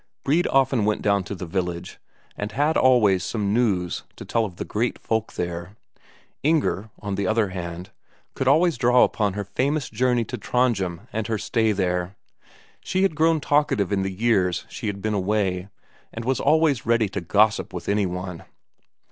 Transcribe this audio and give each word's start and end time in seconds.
Brede 0.23 0.47
often 0.47 0.83
went 0.83 1.03
down 1.03 1.23
to 1.25 1.35
the 1.35 1.45
village, 1.45 1.99
and 2.35 2.53
had 2.53 2.75
always 2.75 3.23
some 3.23 3.53
news 3.53 4.01
to 4.15 4.25
tell 4.25 4.45
of 4.45 4.55
the 4.55 4.65
great 4.65 4.97
folk 4.97 5.33
there; 5.33 5.75
Inger, 6.41 6.89
on 6.99 7.13
the 7.13 7.27
other 7.27 7.49
hand, 7.49 7.91
could 8.33 8.47
always 8.47 8.79
draw 8.79 9.03
upon 9.03 9.33
her 9.33 9.43
famous 9.43 9.91
journey 9.91 10.23
to 10.23 10.39
Trondhjem 10.39 11.01
and 11.13 11.27
her 11.27 11.37
stay 11.37 11.71
there. 11.71 12.15
She 12.79 13.03
had 13.03 13.13
grown 13.13 13.39
talkative 13.41 13.91
in 13.91 14.01
the 14.01 14.11
years 14.11 14.65
she 14.69 14.87
had 14.87 15.03
been 15.03 15.13
away, 15.13 15.67
and 16.11 16.25
was 16.25 16.39
always 16.39 16.83
ready 16.83 17.07
to 17.09 17.21
gossip 17.21 17.71
with 17.71 17.87
any 17.87 18.07
one. 18.07 18.43